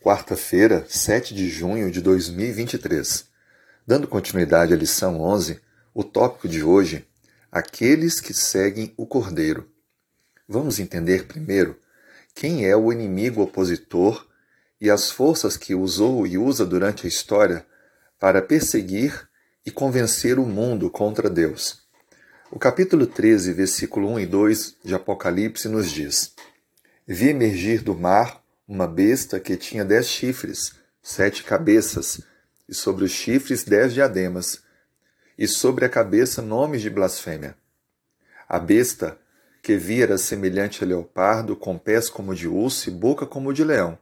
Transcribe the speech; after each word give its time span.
quarta-feira, 0.00 0.86
7 0.88 1.34
de 1.34 1.50
junho 1.50 1.90
de 1.90 2.00
2023. 2.00 3.26
Dando 3.86 4.08
continuidade 4.08 4.72
à 4.72 4.76
lição 4.76 5.20
11, 5.20 5.60
o 5.92 6.02
tópico 6.02 6.48
de 6.48 6.62
hoje: 6.62 7.06
aqueles 7.52 8.18
que 8.18 8.32
seguem 8.32 8.94
o 8.96 9.06
Cordeiro. 9.06 9.68
Vamos 10.48 10.80
entender 10.80 11.26
primeiro 11.26 11.78
quem 12.34 12.64
é 12.64 12.74
o 12.74 12.90
inimigo 12.90 13.42
opositor 13.42 14.26
e 14.80 14.90
as 14.90 15.10
forças 15.10 15.58
que 15.58 15.74
usou 15.74 16.26
e 16.26 16.38
usa 16.38 16.64
durante 16.64 17.04
a 17.04 17.08
história 17.08 17.66
para 18.18 18.40
perseguir 18.40 19.28
e 19.66 19.70
convencer 19.70 20.38
o 20.38 20.46
mundo 20.46 20.88
contra 20.88 21.28
Deus. 21.28 21.82
O 22.50 22.58
capítulo 22.58 23.06
13, 23.06 23.52
versículo 23.52 24.08
1 24.12 24.20
e 24.20 24.26
2 24.26 24.76
de 24.82 24.94
Apocalipse 24.94 25.68
nos 25.68 25.90
diz: 25.90 26.32
Vi 27.06 27.28
emergir 27.28 27.82
do 27.82 27.94
mar 27.94 28.40
uma 28.70 28.86
besta 28.86 29.40
que 29.40 29.56
tinha 29.56 29.84
dez 29.84 30.06
chifres, 30.06 30.74
sete 31.02 31.42
cabeças, 31.42 32.20
e 32.68 32.72
sobre 32.72 33.04
os 33.04 33.10
chifres 33.10 33.64
dez 33.64 33.92
diademas, 33.92 34.62
e 35.36 35.48
sobre 35.48 35.84
a 35.84 35.88
cabeça 35.88 36.40
nomes 36.40 36.80
de 36.80 36.88
blasfêmia. 36.88 37.56
A 38.48 38.60
besta 38.60 39.18
que 39.60 39.76
vi 39.76 40.00
era 40.00 40.16
semelhante 40.16 40.84
a 40.84 40.86
leopardo, 40.86 41.56
com 41.56 41.76
pés 41.76 42.08
como 42.08 42.32
de 42.32 42.46
urso 42.46 42.88
e 42.88 42.92
boca 42.92 43.26
como 43.26 43.52
de 43.52 43.64
leão. 43.64 43.98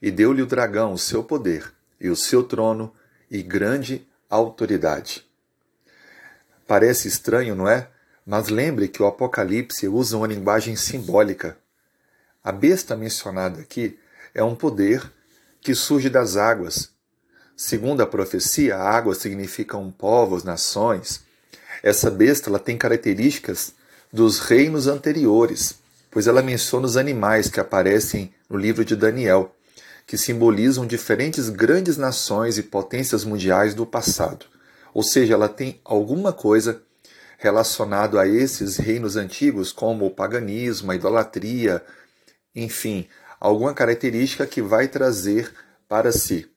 E 0.00 0.10
deu-lhe 0.10 0.40
o 0.40 0.46
dragão 0.46 0.94
o 0.94 0.98
seu 0.98 1.22
poder, 1.22 1.70
e 2.00 2.08
o 2.08 2.16
seu 2.16 2.42
trono, 2.42 2.90
e 3.30 3.42
grande 3.42 4.08
autoridade. 4.30 5.22
Parece 6.66 7.08
estranho, 7.08 7.54
não 7.54 7.68
é? 7.68 7.90
Mas 8.24 8.48
lembre 8.48 8.88
que 8.88 9.02
o 9.02 9.06
Apocalipse 9.06 9.86
usa 9.86 10.16
uma 10.16 10.26
linguagem 10.26 10.76
simbólica. 10.76 11.58
A 12.48 12.52
besta 12.52 12.96
mencionada 12.96 13.60
aqui 13.60 13.98
é 14.34 14.42
um 14.42 14.54
poder 14.54 15.02
que 15.60 15.74
surge 15.74 16.08
das 16.08 16.38
águas. 16.38 16.88
Segundo 17.54 18.00
a 18.00 18.06
profecia, 18.06 18.74
a 18.74 18.90
água 18.90 19.14
significam 19.14 19.90
povos, 19.90 20.44
nações. 20.44 21.20
Essa 21.82 22.10
besta 22.10 22.48
ela 22.48 22.58
tem 22.58 22.78
características 22.78 23.74
dos 24.10 24.38
reinos 24.38 24.86
anteriores, 24.86 25.74
pois 26.10 26.26
ela 26.26 26.40
menciona 26.40 26.86
os 26.86 26.96
animais 26.96 27.50
que 27.50 27.60
aparecem 27.60 28.32
no 28.48 28.56
livro 28.56 28.82
de 28.82 28.96
Daniel, 28.96 29.54
que 30.06 30.16
simbolizam 30.16 30.86
diferentes 30.86 31.50
grandes 31.50 31.98
nações 31.98 32.56
e 32.56 32.62
potências 32.62 33.24
mundiais 33.24 33.74
do 33.74 33.84
passado. 33.84 34.46
Ou 34.94 35.02
seja, 35.02 35.34
ela 35.34 35.50
tem 35.50 35.82
alguma 35.84 36.32
coisa 36.32 36.80
relacionado 37.36 38.18
a 38.18 38.26
esses 38.26 38.78
reinos 38.78 39.16
antigos, 39.16 39.70
como 39.70 40.06
o 40.06 40.10
paganismo, 40.10 40.90
a 40.90 40.96
idolatria, 40.96 41.84
enfim, 42.54 43.08
alguma 43.40 43.74
característica 43.74 44.46
que 44.46 44.62
vai 44.62 44.88
trazer 44.88 45.52
para 45.88 46.12
si. 46.12 46.50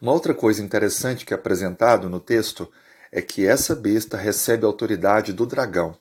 Uma 0.00 0.12
outra 0.12 0.34
coisa 0.34 0.62
interessante 0.62 1.24
que 1.24 1.32
é 1.32 1.36
apresentado 1.36 2.08
no 2.10 2.20
texto 2.20 2.70
é 3.10 3.22
que 3.22 3.46
essa 3.46 3.74
besta 3.74 4.16
recebe 4.16 4.64
a 4.64 4.68
autoridade 4.68 5.32
do 5.32 5.46
dragão. 5.46 5.96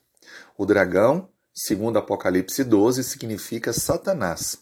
O 0.57 0.65
dragão, 0.65 1.29
segundo 1.53 1.97
Apocalipse 1.97 2.63
12, 2.63 3.03
significa 3.03 3.71
Satanás. 3.71 4.57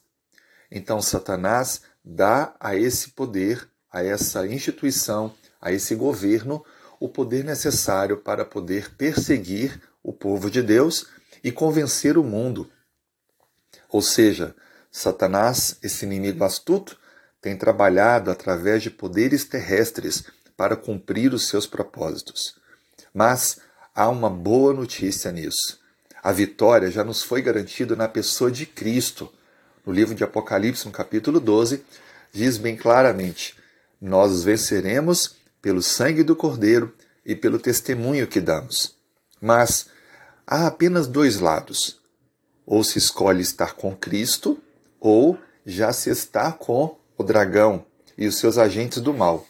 Então, 0.72 1.02
Satanás 1.02 1.82
dá 2.04 2.56
a 2.60 2.76
esse 2.76 3.12
poder, 3.12 3.68
a 3.92 4.04
essa 4.04 4.46
instituição, 4.48 5.34
a 5.62 5.72
esse 5.72 5.96
governo, 5.96 6.64
o 7.00 7.08
poder 7.08 7.44
necessário 7.44 8.18
para 8.18 8.44
poder 8.44 8.96
perseguir 8.96 9.82
o 10.02 10.12
povo 10.12 10.50
de 10.50 10.62
Deus 10.62 11.08
e 11.44 11.52
convencer 11.52 12.18
o 12.18 12.24
mundo. 12.24 12.70
Ou 13.90 14.02
seja, 14.02 14.56
Satanás, 14.92 15.78
esse 15.82 16.06
inimigo 16.06 16.44
astuto, 16.44 16.98
tem 17.42 17.58
trabalhado 17.58 18.32
através 18.32 18.82
de 18.82 18.90
poderes 18.90 19.44
terrestres 19.44 20.24
para 20.56 20.76
cumprir 20.76 21.34
os 21.34 21.48
seus 21.48 21.66
propósitos. 21.66 22.56
Mas 23.14 23.60
há 23.94 24.08
uma 24.10 24.30
boa 24.30 24.74
notícia 24.74 25.32
nisso. 25.32 25.80
A 26.24 26.32
vitória 26.32 26.90
já 26.90 27.04
nos 27.04 27.22
foi 27.22 27.42
garantida 27.42 27.96
na 27.96 28.08
pessoa 28.08 28.50
de 28.50 28.66
Cristo. 28.66 29.32
No 29.86 29.92
livro 29.92 30.16
de 30.16 30.24
Apocalipse, 30.24 30.86
no 30.86 30.92
capítulo 30.92 31.40
12, 31.40 31.84
diz 32.32 32.58
bem 32.58 32.78
claramente: 32.78 33.58
Nós 34.00 34.44
venceremos 34.44 35.36
pelo 35.62 35.82
sangue 35.82 36.24
do 36.24 36.36
Cordeiro 36.36 36.94
e 37.26 37.36
pelo 37.36 37.60
testemunho 37.60 38.28
que 38.28 38.40
damos. 38.40 38.96
Mas 39.42 39.88
há 40.48 40.68
apenas 40.68 41.08
dois 41.08 41.40
lados. 41.40 42.00
Ou 42.66 42.84
se 42.84 42.98
escolhe 42.98 43.42
estar 43.42 43.74
com 43.74 43.96
Cristo, 43.96 44.62
ou 45.00 45.38
já 45.66 45.92
se 45.92 46.10
está 46.10 46.52
com 46.52 46.98
o 47.18 47.24
dragão 47.24 47.86
e 48.18 48.28
os 48.28 48.38
seus 48.38 48.58
agentes 48.58 49.02
do 49.02 49.14
mal. 49.14 49.46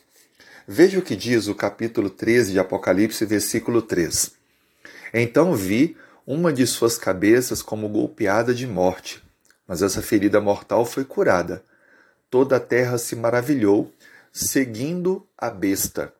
Veja 0.68 0.98
o 0.98 1.02
que 1.02 1.16
diz 1.16 1.48
o 1.48 1.56
capítulo 1.56 2.10
13 2.10 2.54
de 2.54 2.60
Apocalipse, 2.60 3.26
versículo 3.26 3.82
3. 3.82 4.32
Então 5.14 5.56
vi 5.56 5.98
uma 6.26 6.54
de 6.54 6.66
suas 6.66 6.98
cabeças 6.98 7.62
como 7.62 7.90
golpeada 7.90 8.54
de 8.54 8.66
morte, 8.66 9.22
mas 9.68 9.82
essa 9.82 10.02
ferida 10.02 10.40
mortal 10.40 10.86
foi 10.86 11.04
curada. 11.04 11.64
Toda 12.30 12.56
a 12.56 12.60
terra 12.60 12.98
se 12.98 13.16
maravilhou, 13.16 13.94
seguindo 14.32 15.28
a 15.38 15.50
besta. 15.50 16.14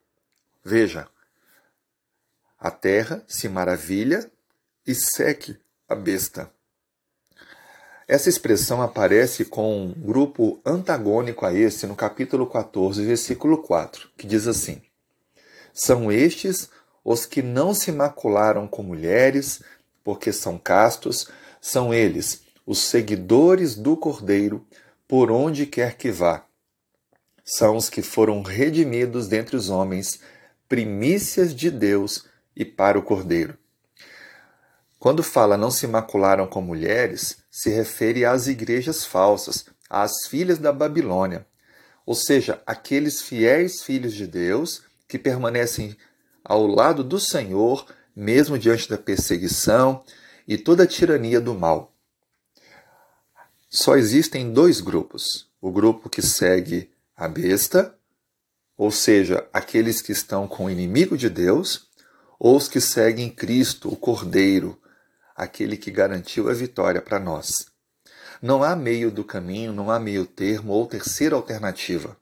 Veja, 0.64 1.08
a 2.60 2.70
terra 2.70 3.24
se 3.28 3.50
maravilha 3.50 4.30
e 4.86 4.94
segue 4.94 5.58
a 5.88 5.96
besta. 5.96 6.52
Essa 8.08 8.28
expressão 8.28 8.82
aparece 8.82 9.46
com 9.46 9.86
um 9.86 9.92
grupo 9.94 10.60
antagônico 10.66 11.46
a 11.46 11.54
esse 11.54 11.88
no 11.88 11.96
capítulo 11.96 12.46
14, 12.46 13.06
versículo 13.06 13.58
4, 13.60 14.10
que 14.18 14.28
diz 14.28 14.46
assim: 14.46 14.82
São 15.74 16.12
estes 16.12 16.70
os 17.04 17.26
que 17.26 17.42
não 17.42 17.74
se 17.74 17.92
macularam 17.92 18.68
com 18.68 18.84
mulheres, 18.84 19.62
porque 20.04 20.34
são 20.34 20.58
castos, 20.58 21.30
são 21.62 21.94
eles, 21.94 22.44
os 22.66 22.80
seguidores 22.80 23.76
do 23.76 23.96
Cordeiro, 23.96 24.66
por 25.08 25.32
onde 25.32 25.66
quer 25.66 25.96
que 25.96 26.12
vá. 26.12 26.46
São 27.46 27.76
os 27.78 27.90
que 27.90 28.02
foram 28.02 28.42
redimidos 28.42 29.28
dentre 29.28 29.56
os 29.56 29.70
homens, 29.70 30.20
primícias 30.68 31.54
de 31.54 31.70
Deus 31.70 32.26
e 32.56 32.66
para 32.66 32.98
o 32.98 33.04
Cordeiro. 33.04 33.58
Quando 35.04 35.22
fala 35.22 35.58
não 35.58 35.70
se 35.70 35.86
macularam 35.86 36.48
com 36.48 36.62
mulheres, 36.62 37.40
se 37.52 37.70
refere 37.70 38.24
às 38.24 38.48
igrejas 38.48 39.04
falsas, 39.04 39.66
às 39.90 40.26
filhas 40.30 40.60
da 40.60 40.72
Babilônia, 40.72 41.46
ou 42.06 42.16
seja, 42.16 42.62
aqueles 42.66 43.22
fiéis 43.22 43.84
filhos 43.84 44.14
de 44.14 44.26
Deus 44.26 44.82
que 45.06 45.20
permanecem 45.20 45.98
ao 46.42 46.66
lado 46.66 47.04
do 47.04 47.20
Senhor, 47.20 47.86
mesmo 48.16 48.58
diante 48.58 48.88
da 48.88 48.98
perseguição 48.98 50.06
e 50.48 50.58
toda 50.58 50.84
a 50.84 50.88
tirania 50.88 51.42
do 51.42 51.54
mal. 51.54 51.94
Só 53.70 53.98
existem 53.98 54.54
dois 54.54 54.80
grupos: 54.80 55.50
o 55.60 55.70
grupo 55.70 56.10
que 56.10 56.22
segue 56.22 56.90
a 57.14 57.28
besta, 57.28 57.94
ou 58.78 58.90
seja, 58.90 59.46
aqueles 59.52 60.02
que 60.02 60.14
estão 60.14 60.48
com 60.48 60.68
o 60.68 60.70
inimigo 60.70 61.18
de 61.18 61.30
Deus, 61.30 61.90
ou 62.40 62.56
os 62.56 62.70
que 62.70 62.80
seguem 62.80 63.30
Cristo, 63.30 63.92
o 63.92 63.98
Cordeiro, 63.98 64.80
aquele 65.36 65.78
que 65.78 65.92
garantiu 65.92 66.50
a 66.50 66.54
vitória 66.54 67.02
para 67.02 67.20
nós. 67.20 67.66
Não 68.42 68.64
há 68.64 68.76
meio 68.76 69.10
do 69.10 69.24
caminho, 69.24 69.72
não 69.72 69.90
há 69.90 70.00
meio 70.00 70.26
termo 70.26 70.74
ou 70.74 70.86
terceira 70.86 71.36
alternativa. 71.36 72.18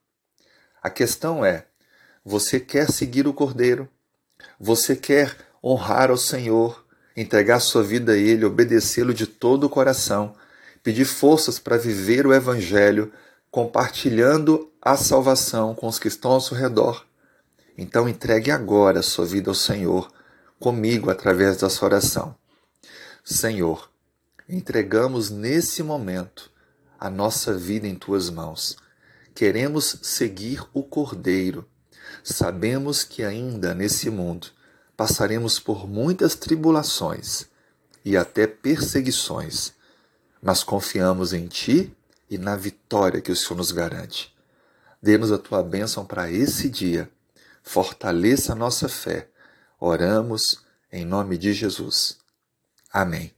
A 0.81 0.89
questão 0.89 1.43
é: 1.43 1.65
você 2.23 2.59
quer 2.59 2.91
seguir 2.91 3.27
o 3.27 3.33
Cordeiro? 3.33 3.89
Você 4.59 4.95
quer 4.95 5.35
honrar 5.63 6.11
ao 6.11 6.17
Senhor, 6.17 6.85
entregar 7.15 7.59
sua 7.59 7.83
vida 7.83 8.13
a 8.13 8.17
Ele, 8.17 8.45
obedecê-lo 8.45 9.13
de 9.13 9.25
todo 9.27 9.65
o 9.65 9.69
coração, 9.69 10.35
pedir 10.83 11.05
forças 11.05 11.59
para 11.59 11.77
viver 11.77 12.25
o 12.25 12.33
Evangelho, 12.33 13.11
compartilhando 13.49 14.71
a 14.81 14.95
salvação 14.97 15.75
com 15.75 15.87
os 15.87 15.99
que 15.99 16.07
estão 16.07 16.31
ao 16.31 16.41
seu 16.41 16.57
redor? 16.57 17.05
Então 17.77 18.07
entregue 18.07 18.51
agora 18.51 19.01
sua 19.01 19.25
vida 19.25 19.49
ao 19.49 19.55
Senhor, 19.55 20.11
comigo 20.59 21.09
através 21.09 21.57
da 21.57 21.69
sua 21.69 21.87
oração. 21.87 22.35
Senhor, 23.23 23.91
entregamos 24.49 25.29
nesse 25.29 25.83
momento 25.83 26.51
a 26.99 27.07
nossa 27.07 27.53
vida 27.53 27.87
em 27.87 27.93
tuas 27.93 28.31
mãos. 28.31 28.75
Queremos 29.35 29.99
seguir 30.01 30.63
o 30.73 30.81
Cordeiro. 30.81 31.67
Sabemos 32.23 33.03
que 33.03 33.23
ainda 33.23 33.75
nesse 33.75 34.09
mundo 34.09 34.47
passaremos 34.97 35.59
por 35.59 35.87
muitas 35.87 36.33
tribulações 36.35 37.45
e 38.03 38.17
até 38.17 38.47
perseguições, 38.47 39.73
mas 40.41 40.63
confiamos 40.63 41.31
em 41.31 41.47
Ti 41.47 41.95
e 42.27 42.39
na 42.39 42.55
vitória 42.55 43.21
que 43.21 43.31
o 43.31 43.35
Senhor 43.35 43.57
nos 43.57 43.71
garante. 43.71 44.35
Dê-nos 45.01 45.31
a 45.31 45.37
tua 45.37 45.61
bênção 45.61 46.05
para 46.05 46.29
esse 46.31 46.69
dia. 46.69 47.09
Fortaleça 47.61 48.53
a 48.53 48.55
nossa 48.55 48.89
fé. 48.89 49.29
Oramos 49.79 50.63
em 50.91 51.05
nome 51.05 51.37
de 51.37 51.53
Jesus. 51.53 52.20
Amém. 52.91 53.33